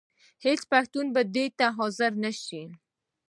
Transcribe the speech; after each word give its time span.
هېڅ 0.45 0.61
پښتون 0.71 1.05
به 1.15 1.21
دې 1.35 1.45
ته 1.57 1.65
حاضر 1.77 2.11
نه 2.23 2.31
شي. 2.43 2.63